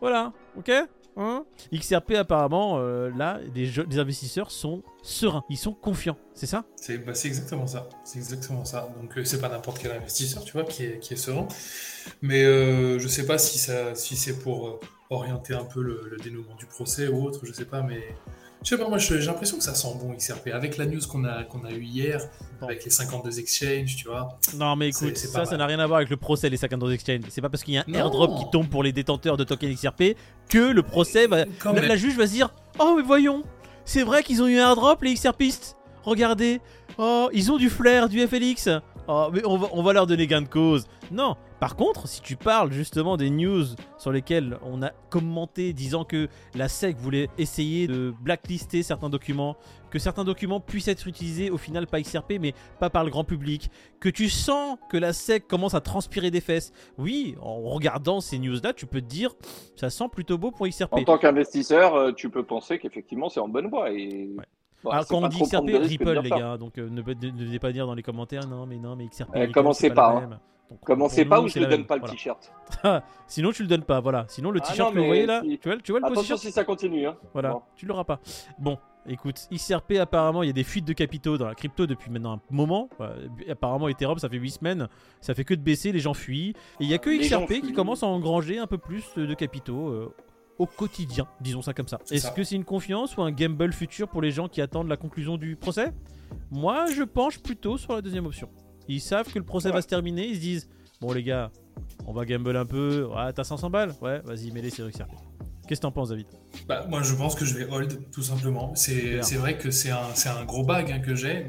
Voilà, 0.00 0.32
ok? 0.58 0.72
Hein 1.16 1.44
XRP 1.72 2.12
apparemment, 2.12 2.78
euh, 2.78 3.10
là, 3.16 3.40
des 3.54 3.98
investisseurs 3.98 4.50
sont 4.50 4.82
sereins, 5.02 5.44
ils 5.48 5.56
sont 5.56 5.72
confiants, 5.72 6.18
c'est 6.34 6.46
ça? 6.46 6.64
C'est 6.76 6.98
bah, 6.98 7.14
c'est 7.14 7.28
exactement 7.28 7.66
ça. 7.66 7.88
C'est 8.04 8.18
exactement 8.18 8.64
ça. 8.66 8.88
Donc 9.00 9.16
euh, 9.16 9.24
c'est 9.24 9.40
pas 9.40 9.48
n'importe 9.48 9.78
quel 9.78 9.92
investisseur, 9.92 10.44
tu 10.44 10.52
vois, 10.52 10.64
qui 10.64 10.84
est, 10.84 10.98
qui 10.98 11.14
est 11.14 11.16
serein. 11.16 11.48
Mais 12.20 12.44
euh, 12.44 12.98
je 12.98 13.08
sais 13.08 13.24
pas 13.24 13.38
si, 13.38 13.58
si 13.94 14.16
c'est 14.16 14.38
pour 14.38 14.68
euh, 14.68 14.80
orienter 15.08 15.54
un 15.54 15.64
peu 15.64 15.80
le, 15.82 16.02
le 16.10 16.16
dénouement 16.18 16.54
du 16.54 16.66
procès 16.66 17.08
ou 17.08 17.24
autre, 17.24 17.46
je 17.46 17.52
sais 17.52 17.64
pas, 17.64 17.82
mais 17.82 18.14
je 18.62 18.70
sais 18.70 18.78
pas, 18.78 18.88
moi 18.88 18.98
j'ai 18.98 19.18
l'impression 19.20 19.56
que 19.58 19.62
ça 19.62 19.74
sent 19.74 19.88
bon 20.00 20.12
XRP. 20.14 20.48
Avec 20.52 20.76
la 20.76 20.86
news 20.86 21.00
qu'on 21.10 21.24
a, 21.24 21.44
qu'on 21.44 21.64
a 21.64 21.70
eu 21.70 21.82
hier, 21.82 22.20
Bon. 22.60 22.66
avec 22.66 22.84
les 22.84 22.90
52 22.90 23.38
exchanges, 23.38 23.96
tu 23.96 24.08
vois. 24.08 24.38
Non, 24.56 24.74
mais 24.76 24.88
écoute, 24.88 25.16
ça, 25.16 25.44
ça 25.44 25.56
n'a 25.56 25.66
rien 25.66 25.78
à 25.78 25.86
voir 25.86 25.98
avec 25.98 26.10
le 26.10 26.16
procès 26.16 26.48
des 26.50 26.56
52 26.56 26.92
exchange. 26.92 27.20
C'est 27.28 27.40
pas 27.40 27.48
parce 27.48 27.62
qu'il 27.62 27.74
y 27.74 27.78
a 27.78 27.82
un 27.82 27.84
Non. 27.90 27.98
airdrop 27.98 28.38
qui 28.38 28.50
tombe 28.50 28.68
pour 28.68 28.82
les 28.82 28.92
détenteurs 28.92 29.36
de 29.36 29.44
tokens 29.44 29.74
XRP 29.74 30.16
que 30.48 30.58
le 30.72 30.82
procès 30.82 31.26
va. 31.26 31.44
Quand 31.60 31.72
La, 31.72 31.80
même. 31.80 31.88
la 31.88 31.96
juge 31.96 32.16
va 32.16 32.26
se 32.26 32.32
dire 32.32 32.48
Oh, 32.78 32.94
mais 32.96 33.02
voyons, 33.02 33.42
c'est 33.84 34.02
vrai 34.02 34.22
qu'ils 34.22 34.42
ont 34.42 34.46
eu 34.48 34.58
un 34.58 34.70
airdrop, 34.70 35.02
les 35.02 35.14
XRPistes. 35.14 35.76
Regardez, 36.02 36.60
oh, 36.98 37.28
ils 37.32 37.50
ont 37.52 37.56
du 37.58 37.68
flair, 37.70 38.08
du 38.08 38.20
FLX. 38.26 38.68
Oh, 39.08 39.28
mais 39.32 39.42
on 39.44 39.58
va, 39.58 39.68
on 39.72 39.82
va 39.82 39.92
leur 39.92 40.06
donner 40.06 40.26
gain 40.26 40.42
de 40.42 40.48
cause. 40.48 40.86
Non. 41.12 41.36
Par 41.60 41.74
contre, 41.74 42.06
si 42.06 42.20
tu 42.20 42.36
parles 42.36 42.70
justement 42.70 43.16
des 43.16 43.30
news 43.30 43.64
sur 43.96 44.12
lesquelles 44.12 44.58
on 44.62 44.82
a 44.82 44.90
commenté 45.08 45.72
disant 45.72 46.04
que 46.04 46.28
la 46.54 46.68
SEC 46.68 46.96
voulait 46.98 47.30
essayer 47.38 47.86
de 47.86 48.12
blacklister 48.20 48.82
certains 48.82 49.08
documents, 49.08 49.56
que 49.90 49.98
certains 49.98 50.24
documents 50.24 50.60
puissent 50.60 50.88
être 50.88 51.08
utilisés 51.08 51.50
au 51.50 51.56
final 51.56 51.86
pas 51.86 52.00
XRP 52.02 52.34
mais 52.38 52.52
pas 52.78 52.90
par 52.90 53.04
le 53.04 53.10
grand 53.10 53.24
public, 53.24 53.70
que 54.00 54.10
tu 54.10 54.28
sens 54.28 54.76
que 54.90 54.98
la 54.98 55.14
SEC 55.14 55.46
commence 55.46 55.72
à 55.74 55.80
transpirer 55.80 56.30
des 56.30 56.42
fesses. 56.42 56.72
Oui, 56.98 57.36
en 57.40 57.62
regardant 57.62 58.20
ces 58.20 58.38
news-là, 58.38 58.74
tu 58.74 58.84
peux 58.86 59.00
te 59.00 59.06
dire, 59.06 59.34
ça 59.76 59.88
sent 59.88 60.08
plutôt 60.12 60.36
beau 60.36 60.50
pour 60.50 60.68
XRP. 60.68 60.92
En 60.92 61.04
tant 61.04 61.18
qu'investisseur, 61.18 61.94
euh, 61.94 62.12
tu 62.12 62.28
peux 62.28 62.42
penser 62.42 62.78
qu'effectivement 62.78 63.30
c'est 63.30 63.40
en 63.40 63.48
bonne 63.48 63.68
voie. 63.68 63.90
Et... 63.92 64.28
Ouais. 64.36 64.44
Bon, 64.84 64.90
Alors 64.90 65.06
quand 65.06 65.24
on 65.24 65.28
dit 65.28 65.40
XRP, 65.40 65.70
Ripple 65.72 66.20
les 66.22 66.28
gars, 66.28 66.58
donc 66.58 66.76
euh, 66.76 66.90
ne, 66.90 67.00
ne, 67.00 67.30
ne 67.30 67.44
venez 67.44 67.58
pas 67.58 67.72
dire 67.72 67.86
dans 67.86 67.94
les 67.94 68.02
commentaires 68.02 68.46
non 68.46 68.66
mais 68.66 68.76
non 68.76 68.94
mais 68.94 69.06
XRP. 69.06 69.30
Eh, 69.34 69.40
Ripple, 69.40 69.52
commencez 69.54 69.88
pas, 69.88 70.10
hein. 70.10 70.38
Donc, 70.70 70.80
Commencez 70.80 71.24
pas 71.24 71.40
ou 71.40 71.46
je 71.48 71.60
la 71.60 71.66
donne 71.66 71.78
même. 71.80 71.86
pas 71.86 71.94
le 71.94 72.00
Voilà. 72.00 72.12
t-shirt. 72.14 72.52
Sinon 73.28 73.52
tu 73.52 73.62
le 73.62 73.68
donnes 73.68 73.84
pas, 73.84 74.00
voilà. 74.00 74.24
Sinon 74.28 74.50
le 74.50 74.60
Ah 74.62 74.66
t-shirt 74.66 74.88
non, 74.88 74.94
que 74.94 74.98
vous 74.98 75.02
mais 75.02 75.06
voyez 75.08 75.26
là, 75.26 75.40
si- 75.44 75.58
tu 75.58 75.68
vois, 75.68 75.78
tu 75.78 75.92
vois 75.92 76.00
le 76.00 76.06
Attention 76.06 76.36
si 76.36 76.50
ça 76.50 76.64
continue. 76.64 77.06
Hein. 77.06 77.16
Voilà, 77.32 77.52
Bon. 77.52 77.62
tu 77.76 77.86
l'auras 77.86 78.02
pas. 78.02 78.18
Bon, 78.58 78.76
écoute, 79.08 79.46
XRP 79.52 79.92
apparemment, 80.00 80.42
il 80.42 80.46
y 80.46 80.50
a 80.50 80.52
des 80.52 80.64
fuites 80.64 80.84
de 80.84 80.92
capitaux 80.92 81.38
dans 81.38 81.46
la 81.46 81.54
crypto 81.54 81.86
depuis 81.86 82.10
maintenant 82.10 82.32
un 82.34 82.40
moment. 82.50 82.88
Apparemment, 83.48 83.86
Ethereum, 83.88 84.18
ça 84.18 84.28
fait 84.28 84.38
8 84.38 84.50
semaines, 84.50 84.88
ça 85.20 85.34
fait 85.34 85.44
que 85.44 85.54
de 85.54 85.60
baisser, 85.62 85.92
les 85.92 86.00
gens 86.00 86.14
fuient. 86.14 86.50
Et 86.80 86.84
il 86.84 86.88
y 86.88 86.94
a 86.94 86.98
que 86.98 87.10
Les 87.10 87.18
XRP 87.20 87.60
qui 87.60 87.72
commence 87.72 88.02
à 88.02 88.06
engranger 88.08 88.58
un 88.58 88.66
peu 88.66 88.78
plus 88.78 89.04
de 89.16 89.34
capitaux 89.34 89.88
euh, 89.90 90.12
au 90.58 90.66
quotidien, 90.66 91.28
disons 91.40 91.62
ça 91.62 91.74
comme 91.74 91.86
ça. 91.86 92.00
Est-ce 92.10 92.32
que 92.32 92.42
c'est 92.42 92.56
une 92.56 92.64
confiance 92.64 93.16
ou 93.16 93.22
un 93.22 93.30
gamble 93.30 93.72
futur 93.72 94.08
pour 94.08 94.20
les 94.20 94.32
gens 94.32 94.48
qui 94.48 94.60
attendent 94.60 94.88
la 94.88 94.96
conclusion 94.96 95.36
du 95.36 95.54
procès? 95.54 95.92
Moi, 96.50 96.86
je 96.86 97.04
penche 97.04 97.38
plutôt 97.38 97.76
sur 97.78 97.92
la 97.92 98.02
deuxième 98.02 98.26
option. 98.26 98.48
Ils 98.88 99.00
savent 99.00 99.30
que 99.32 99.38
le 99.38 99.44
procès 99.44 99.68
Ouais. 99.68 99.74
va 99.74 99.82
se 99.82 99.86
terminer, 99.88 100.26
ils 100.26 100.36
se 100.36 100.40
disent 100.40 100.68
Bon, 101.00 101.12
les 101.12 101.22
gars, 101.22 101.50
on 102.06 102.12
va 102.12 102.24
gamble 102.24 102.56
un 102.56 102.64
peu. 102.64 103.04
Ouais, 103.04 103.32
t'as 103.34 103.44
500 103.44 103.68
balles? 103.68 103.94
Ouais, 104.00 104.20
vas-y, 104.24 104.50
mets-les 104.50 104.70
sur 104.70 104.88
XRP. 104.90 105.10
Qu'est-ce 105.68 105.80
que 105.80 105.82
t'en 105.82 105.90
penses, 105.90 106.10
David? 106.10 106.26
Bah, 106.68 106.86
moi, 106.88 107.02
je 107.02 107.12
pense 107.14 107.34
que 107.34 107.44
je 107.44 107.52
vais 107.58 107.66
hold, 107.70 107.98
tout 108.12 108.22
simplement. 108.22 108.72
C'est 108.76 109.20
c'est 109.22 109.34
vrai 109.34 109.58
que 109.58 109.70
c'est 109.72 109.90
un, 109.90 110.14
c'est 110.14 110.28
un 110.28 110.44
gros 110.44 110.62
bag 110.62 110.92
hein, 110.92 111.00
que 111.00 111.16
j'ai, 111.16 111.44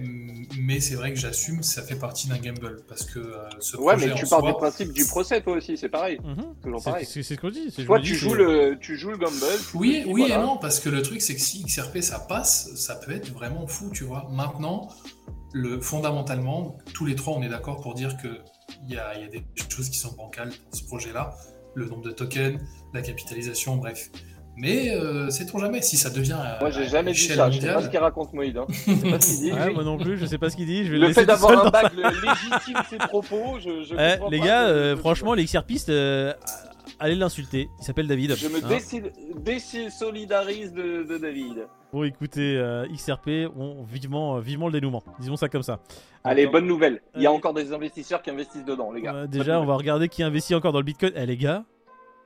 mais 0.59 0.79
c'est 0.79 0.95
vrai 0.95 1.13
que 1.13 1.19
j'assume, 1.19 1.61
ça 1.61 1.83
fait 1.83 1.95
partie 1.95 2.27
d'un 2.27 2.39
gamble. 2.39 2.81
Parce 2.89 3.03
que 3.05 3.19
euh, 3.19 3.47
ce 3.59 3.77
Ouais, 3.77 3.95
mais 3.95 4.07
tu 4.15 4.25
pars 4.25 4.39
soi- 4.39 4.51
du 4.51 4.57
principe 4.57 4.91
du 4.91 5.05
procès 5.05 5.39
toi 5.41 5.53
aussi, 5.53 5.77
c'est 5.77 5.87
pareil. 5.87 6.19
Mhm. 6.25 6.55
Toujours 6.63 6.79
C'est 6.79 6.89
pareil. 6.89 7.05
c'est- 7.05 7.21
c'est 7.23 7.35
ce 7.35 7.39
qu'on 7.39 7.51
dit. 7.51 7.69
c'est- 7.69 7.85
Toi 7.85 7.99
dis 7.99 8.07
tu 8.07 8.15
joues 8.15 8.33
le, 8.33 8.77
tu 8.81 8.97
joues 8.97 9.11
le 9.11 9.17
gamble. 9.17 9.35
Oui, 9.75 10.03
oui 10.07 10.21
voilà. 10.27 10.35
et 10.39 10.45
non, 10.45 10.57
parce 10.57 10.79
que 10.79 10.89
le 10.89 11.03
truc, 11.03 11.21
c'est 11.21 11.35
que 11.35 11.41
si 11.41 11.63
XRP 11.63 12.01
ça 12.01 12.17
passe, 12.19 12.73
ça 12.75 12.95
peut 12.95 13.11
être 13.11 13.31
vraiment 13.31 13.67
fou, 13.67 13.91
tu 13.93 14.03
vois. 14.03 14.27
Maintenant, 14.33 14.89
le, 15.53 15.79
fondamentalement, 15.81 16.77
tous 16.93 17.05
les 17.05 17.15
trois, 17.15 17.33
on 17.37 17.41
est 17.41 17.49
d'accord 17.49 17.81
pour 17.81 17.93
dire 17.93 18.17
que 18.17 18.27
il 18.87 18.93
y 18.93 18.97
a, 18.97 19.17
y 19.17 19.23
a 19.23 19.27
des 19.27 19.43
choses 19.69 19.89
qui 19.89 19.97
sont 19.97 20.13
bancales 20.15 20.49
dans 20.49 20.77
ce 20.77 20.83
projet-là. 20.85 21.33
Le 21.75 21.85
nombre 21.85 22.03
de 22.03 22.11
tokens, 22.11 22.59
la 22.93 23.01
capitalisation, 23.01 23.75
bref. 23.77 24.09
Mais 24.59 24.89
euh, 24.89 25.29
sait-on 25.29 25.59
jamais 25.59 25.83
si 25.83 25.97
ça 25.97 26.09
devient. 26.09 26.33
à- 26.33 26.57
Moi 26.59 26.71
j'ai 26.71 26.87
jamais 26.87 27.11
dit 27.11 27.19
ça. 27.19 27.49
Je 27.51 27.59
sais 27.59 27.67
pas 27.67 27.73
mondiale. 27.73 27.83
ce 27.83 27.89
qu'il 27.89 27.99
raconte 27.99 28.33
Moïd. 28.33 28.57
Hein. 28.57 28.65
Je 28.69 28.73
sais 28.95 29.09
pas 29.11 29.21
ce 29.21 29.27
qu'il 29.27 29.39
dit. 29.41 29.51
Ouais, 29.51 29.71
moi 29.71 29.83
non 29.83 29.97
plus, 29.99 30.17
je 30.17 30.25
sais 30.25 30.39
pas 30.39 30.49
ce 30.49 30.55
qu'il 30.55 30.65
dit. 30.65 30.83
Je 30.85 30.91
vais 30.93 30.97
le, 30.97 31.13
fait 31.13 31.25
d'avoir 31.27 31.67
un 31.67 31.69
bac 31.69 31.93
le- 31.93 32.01
légitime 32.03 32.77
ses 32.89 32.97
propos, 32.97 33.59
je. 33.59 33.69
Eh, 33.93 34.17
les 34.31 34.39
pas 34.39 34.45
gars, 34.45 34.67
euh, 34.69 34.97
franchement, 34.97 35.35
les 35.35 35.45
XRPistes, 35.45 35.89
euh, 35.89 36.33
allez 36.99 37.15
l'insulter. 37.15 37.69
Il 37.79 37.85
s'appelle 37.85 38.07
David. 38.07 38.35
Je 38.35 38.47
me 38.47 38.63
hein. 38.63 38.67
décide, 38.67 39.11
désolidarise 39.37 40.73
de, 40.73 41.03
de 41.03 41.17
David. 41.17 41.67
Bon, 41.93 42.03
écoutez, 42.03 42.57
euh, 42.57 42.85
XRP, 42.93 43.49
on, 43.55 43.83
vivement, 43.83 44.37
euh, 44.37 44.41
vivement 44.41 44.67
le 44.67 44.73
dénouement. 44.73 45.03
Disons 45.19 45.37
ça 45.37 45.47
comme 45.47 45.63
ça. 45.63 45.79
Allez, 46.23 46.45
bonne 46.45 46.67
nouvelle. 46.67 47.01
Il 47.15 47.21
y 47.21 47.25
a 47.25 47.29
Allez. 47.29 47.37
encore 47.37 47.53
des 47.53 47.71
investisseurs 47.71 48.21
qui 48.21 48.29
investissent 48.29 48.65
dedans, 48.65 48.91
les 48.91 49.01
gars. 49.01 49.13
Euh, 49.15 49.27
déjà, 49.27 49.61
on 49.61 49.65
va 49.65 49.75
regarder 49.75 50.09
qui 50.09 50.21
investit 50.21 50.53
encore 50.53 50.73
dans 50.73 50.79
le 50.79 50.85
Bitcoin. 50.85 51.13
Eh, 51.15 51.25
les 51.25 51.37
gars, 51.37 51.63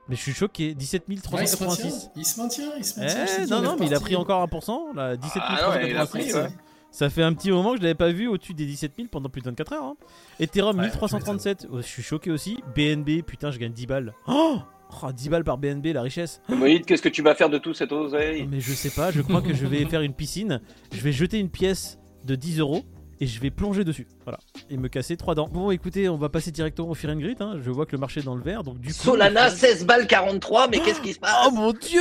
mais 0.08 0.16
je 0.16 0.20
suis 0.20 0.32
choqué. 0.32 0.74
17 0.74 1.04
Ouais, 1.08 1.14
il 1.14 1.20
se 1.20 1.30
maintient, 1.30 1.46
386. 1.46 2.10
il 2.16 2.24
se 2.26 2.40
maintient, 2.40 2.72
il 2.76 2.84
se 2.84 3.00
maintient. 3.00 3.26
Eh, 3.38 3.46
non, 3.46 3.62
non, 3.62 3.76
mais 3.78 3.86
il 3.86 3.94
a 3.94 4.00
pris 4.00 4.16
encore 4.16 4.44
1%. 4.44 4.96
Là, 4.96 5.16
17 5.16 5.42
Ah 5.46 5.52
non, 5.52 5.86
il 5.86 5.96
a 5.96 6.06
386. 6.06 6.32
pris, 6.32 6.42
ouais. 6.42 6.48
Ça 6.92 7.10
fait 7.10 7.22
un 7.22 7.32
petit 7.32 7.50
moment 7.50 7.72
que 7.72 7.78
je 7.78 7.82
l'avais 7.82 7.94
pas 7.94 8.12
vu 8.12 8.28
au-dessus 8.28 8.54
des 8.54 8.66
17 8.66 8.92
000 8.96 9.08
pendant 9.10 9.28
plus 9.28 9.40
de 9.40 9.46
24 9.46 9.72
heures. 9.72 9.82
hein. 9.84 9.96
Ethereum 10.38 10.76
Ouais, 10.76 10.82
1337. 10.84 11.66
Oh, 11.72 11.78
je 11.78 11.82
suis 11.82 12.02
choqué 12.02 12.30
aussi. 12.30 12.58
BNB, 12.76 13.22
putain, 13.26 13.50
je 13.50 13.58
gagne 13.58 13.72
10 13.72 13.86
balles. 13.86 14.14
Oh, 14.28 14.58
Oh, 15.02 15.10
10 15.10 15.30
balles 15.30 15.42
par 15.44 15.56
BNB, 15.56 15.86
la 15.94 16.02
richesse. 16.02 16.42
Moïd, 16.50 16.84
qu'est-ce 16.84 17.00
que 17.00 17.08
tu 17.08 17.22
vas 17.22 17.34
faire 17.34 17.48
de 17.48 17.56
tout 17.56 17.72
cette 17.72 17.92
oseille 17.92 18.46
Mais 18.46 18.60
je 18.60 18.72
sais 18.72 18.90
pas, 18.90 19.10
je 19.10 19.22
crois 19.22 19.40
que 19.40 19.54
je 19.54 19.64
vais 19.66 19.86
faire 19.86 20.02
une 20.02 20.12
piscine. 20.12 20.60
Je 20.92 21.00
vais 21.00 21.12
jeter 21.12 21.38
une 21.38 21.48
pièce 21.48 21.98
de 22.26 22.34
10 22.34 22.58
euros 22.60 22.82
et 23.18 23.26
je 23.26 23.40
vais 23.40 23.50
plonger 23.50 23.84
dessus. 23.84 24.06
Voilà. 24.24 24.38
Et 24.70 24.76
me 24.76 24.88
casser 24.88 25.16
trois 25.16 25.34
dents. 25.34 25.48
Bon, 25.52 25.70
écoutez, 25.70 26.08
on 26.08 26.16
va 26.16 26.28
passer 26.28 26.50
directement 26.50 26.88
au 26.90 26.94
Fear 26.94 27.12
and 27.14 27.16
Greed. 27.18 27.42
hein. 27.42 27.56
Je 27.62 27.70
vois 27.70 27.86
que 27.86 27.92
le 27.92 27.98
marché 27.98 28.20
est 28.20 28.22
dans 28.22 28.34
le 28.36 28.42
vert. 28.42 28.62
Donc, 28.62 28.78
du 28.78 28.88
coup. 28.88 28.94
Solana, 28.94 29.50
16 29.50 29.84
balles 29.84 30.06
43, 30.06 30.68
mais 30.68 30.78
qu'est-ce 30.80 31.00
qui 31.00 31.12
se 31.12 31.18
passe 31.18 31.34
Oh 31.46 31.50
mon 31.50 31.72
dieu 31.72 32.00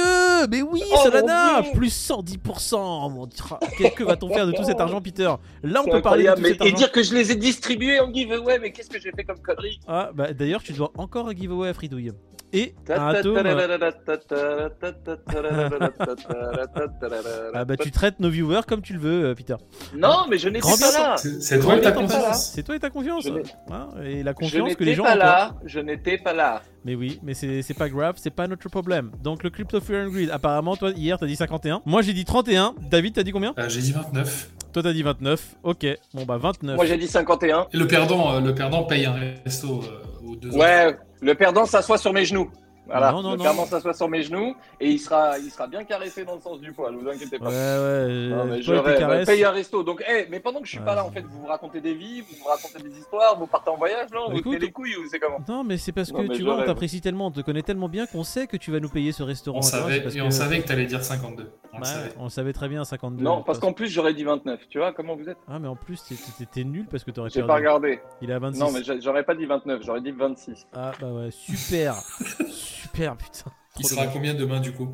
Mais 0.50 0.62
oui, 0.62 0.82
Oh 0.94 0.98
Solana 1.04 1.64
Plus 1.74 1.90
110% 1.94 3.12
mon 3.12 3.26
Dieu. 3.26 3.44
Que, 3.78 3.96
que 3.96 4.04
va-t-on 4.04 4.30
faire 4.34 4.46
de 4.48 4.52
tout 4.52 4.64
cet 4.64 4.80
argent, 4.80 5.02
Peter 5.02 5.32
Là, 5.64 5.82
on 5.86 5.90
peut 5.90 6.02
parler 6.02 6.26
de 6.26 6.34
tout 6.34 6.42
mais- 6.42 6.50
cet 6.50 6.62
Et 6.62 6.64
argent. 6.66 6.76
dire 6.78 6.92
que 6.92 7.04
je 7.04 7.14
les 7.16 7.32
ai 7.32 7.36
distribués 7.36 8.00
en 8.00 8.12
giveaway, 8.14 8.60
mais 8.60 8.72
qu'est-ce 8.72 8.90
que 8.90 9.00
j'ai 9.00 9.12
fait 9.12 9.24
comme 9.24 9.40
connerie 9.40 9.80
Ah, 9.88 10.12
bah 10.14 10.34
d'ailleurs, 10.34 10.62
tu 10.64 10.74
dois 10.74 10.92
encore 10.98 11.28
un 11.28 11.34
giveaway 11.36 11.70
à 11.70 11.74
Fridouille. 11.74 12.12
Et 12.54 12.76
un 12.90 13.08
atome. 13.08 13.38
Ah, 17.54 17.66
bah 17.66 17.78
tu 17.78 17.92
traites 17.92 18.20
nos 18.20 18.30
viewers 18.30 18.62
comme 18.68 18.82
tu 18.82 18.94
le 18.94 19.00
veux, 19.00 19.26
euh, 19.26 19.36
Peter. 19.36 19.56
Non, 19.96 20.26
mais 20.30 20.38
je 20.38 20.48
n'étais 20.50 20.60
Grand 20.60 20.78
pas 20.78 20.92
là. 20.92 21.16
C'est 21.18 21.58
et 21.58 21.62
Je 21.62 21.80
ta. 21.82 21.92
Confiance. 22.12 22.52
C'est 22.54 22.64
toi 22.64 22.76
et 22.76 22.80
ta 22.80 22.90
confiance. 22.90 23.28
Hein, 23.72 23.90
et 24.04 24.24
la 24.24 24.32
Je 24.32 24.36
confiance 24.36 24.76
que 24.76 24.84
les 24.84 24.96
gens 24.96 25.04
pas 25.04 25.16
ont 25.16 25.20
là. 25.20 25.56
Je 25.66 25.80
n'étais 25.80 26.18
pas 26.18 26.34
là. 26.34 26.62
Mais 26.86 26.96
oui, 26.96 27.20
mais 27.24 27.34
c'est 27.34 27.62
c'est 27.62 27.74
pas 27.74 27.90
grave, 27.90 28.16
c'est 28.18 28.32
pas 28.32 28.48
notre 28.48 28.68
problème. 28.70 29.12
Donc 29.24 29.44
le 29.44 29.50
Crypto 29.50 29.80
Fear 29.80 30.08
and 30.08 30.10
Greed, 30.10 30.30
apparemment, 30.32 30.76
toi 30.76 30.92
hier 30.92 31.18
t'as 31.20 31.28
dit 31.28 31.36
51. 31.36 31.82
Moi 31.86 32.02
j'ai 32.02 32.14
dit 32.14 32.26
31. 32.26 32.76
David, 32.90 33.14
t'as 33.14 33.24
dit 33.24 33.32
combien? 33.32 33.54
Euh, 33.58 33.70
J'ai 33.70 33.82
dit 33.82 33.92
29. 33.92 34.50
Toi 34.74 34.84
t'as 34.84 34.94
dit 34.94 35.04
29. 35.04 35.56
Ok, 35.64 35.86
bon 36.14 36.26
bah 36.26 36.38
29. 36.38 36.76
Moi 36.76 36.86
j'ai 36.86 36.98
dit 36.98 37.08
51. 37.08 37.68
Et 37.74 37.78
le 37.78 37.88
perdant, 37.88 38.34
euh, 38.34 38.40
le 38.40 38.56
perdant 38.56 38.84
paye 38.84 39.06
un 39.06 39.14
resto 39.46 39.82
euh, 39.84 40.28
aux 40.28 40.36
deux 40.36 40.50
autres. 40.50 40.58
Ouais, 40.58 40.96
le 41.22 41.36
perdant 41.36 41.66
s'assoit 41.66 41.98
sur 41.98 42.14
mes 42.14 42.26
genoux. 42.26 42.50
Voilà, 42.88 43.12
Non, 43.12 43.22
non, 43.22 43.38
non. 43.38 43.44
perdant 43.44 43.66
s'assoit 43.66 43.94
sur 43.94 44.10
mes 44.10 44.24
genoux 44.24 44.56
et 44.80 44.90
il 44.90 45.00
sera, 45.00 45.38
il 45.38 45.50
sera 45.52 45.68
bien 45.68 45.84
caressé 45.84 46.26
dans 46.26 46.36
le 46.36 46.42
sens 46.42 46.60
du 46.60 46.74
poil, 46.74 46.94
vous 46.96 47.08
inquiétez 47.08 47.38
Ouais, 47.38 47.40
pas. 47.40 47.46
ouais, 47.50 48.28
Non, 48.30 48.46
mais 48.46 48.58
euh, 48.58 48.62
je 48.62 48.74
tes 48.74 48.80
rêve. 48.80 49.00
caresses. 49.00 49.26
Paye 49.28 49.44
un 49.46 49.52
resto. 49.52 49.84
Donc, 49.84 50.04
eh, 50.10 50.26
mais 50.30 50.40
pendant 50.40 50.60
que 50.60 50.66
je 50.66 50.72
suis 50.72 50.80
Ouais. 50.80 50.86
pas 50.86 50.96
là, 50.96 51.06
en 51.06 51.12
fait, 51.12 51.22
vous 51.22 51.42
vous 51.42 51.46
racontez 51.48 51.80
des 51.80 51.94
vies, 51.94 52.22
vous 52.22 52.36
vous 52.40 52.46
racontez 52.50 52.82
des 52.84 52.98
histoires, 52.98 53.38
vous 53.38 53.48
partez 53.48 53.70
en 53.70 53.78
voyage, 53.78 54.10
non? 54.14 54.30
Vous 54.32 54.40
Écoute, 54.40 54.60
les 54.60 54.72
couilles 54.72 54.96
ou 54.98 55.08
c'est 55.10 55.20
comment? 55.20 55.38
Non, 55.48 55.64
mais 55.64 55.78
c'est 55.78 55.92
parce 55.92 56.12
Non, 56.12 56.18
que 56.18 56.24
mais 56.24 56.30
tu 56.34 56.40
je 56.40 56.44
vois, 56.44 56.56
on 56.56 56.58
rêve. 56.58 56.66
t'apprécie 56.66 57.00
tellement, 57.02 57.28
on 57.28 57.32
te 57.32 57.42
connaît 57.42 57.62
tellement 57.62 57.88
bien 57.88 58.08
qu'on 58.08 58.24
sait 58.24 58.48
que 58.48 58.58
tu 58.58 58.72
vas 58.72 58.80
nous 58.80 58.90
payer 58.90 59.12
ce 59.12 59.24
restaurant. 59.24 59.60
On 59.60 59.62
vois, 59.62 59.70
savait, 59.70 60.02
parce 60.02 60.16
et 60.16 60.20
que- 60.20 60.24
on 60.24 60.32
savait 60.32 60.60
que 60.62 60.68
t'allais 60.68 60.86
dire 60.88 61.04
52. 61.04 61.52
On 61.74 61.78
le 61.78 61.84
Ouais, 61.84 61.88
savait. 61.88 62.10
on 62.20 62.30
savait 62.30 62.52
très 62.54 62.68
bien, 62.68 62.84
52. 62.84 63.24
Non, 63.24 63.44
parce 63.44 63.60
qu'en 63.60 63.72
plus, 63.74 63.88
j'aurais 63.90 64.14
dit 64.14 64.24
29. 64.26 64.60
Tu 64.70 64.80
vois 64.80 64.92
comment 64.92 65.16
vous 65.16 65.30
êtes? 65.30 65.38
Ah, 65.48 65.60
mais 65.60 65.68
en 65.70 65.76
plus, 65.76 66.04
t'es 66.52 66.64
nul 66.64 66.88
parce 66.90 67.04
que 67.06 67.12
t'aurais 67.12 67.30
J'ai 67.30 67.44
pas 67.44 67.56
regardé. 67.56 68.02
Il 68.22 68.30
est 68.30 68.34
à 68.34 68.40
26. 68.40 68.60
Non, 68.60 68.72
mais 68.72 68.84
j'a- 68.84 69.00
j'aurais 69.00 69.24
pas 69.24 69.36
dit 69.36 69.46
29, 69.46 69.82
j'aurais 69.86 70.02
dit 70.02 70.12
26. 70.12 70.66
Ah, 70.74 70.92
bah 71.00 71.08
ouais, 71.08 71.30
super. 71.32 71.94
super, 72.92 73.18
putain. 73.18 73.52
Il 73.80 73.86
sera 73.86 74.02
à 74.04 74.08
combien 74.08 74.34
demain 74.34 74.60
du 74.60 74.74
coup 74.74 74.90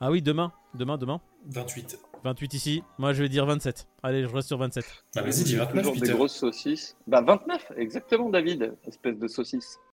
Ah 0.00 0.10
oui, 0.10 0.22
demain. 0.22 0.52
Demain, 0.74 0.98
demain. 0.98 1.20
28. 1.46 1.98
28 2.22 2.54
ici. 2.54 2.82
Moi, 2.98 3.12
je 3.12 3.22
vais 3.22 3.28
dire 3.28 3.44
27. 3.44 3.88
Allez, 4.02 4.22
je 4.22 4.28
reste 4.28 4.48
sur 4.48 4.58
27. 4.58 4.84
Bah 5.14 5.22
vas-y, 5.22 5.42
dis 5.42 5.56
29, 5.56 5.84
Toujours 5.84 6.00
des 6.00 6.12
grosses 6.12 6.36
saucisses. 6.36 6.96
Bah 7.06 7.22
29, 7.22 7.72
exactement, 7.76 8.28
David, 8.28 8.74
espèce 8.86 9.18
de 9.18 9.26
saucisse. 9.26 9.80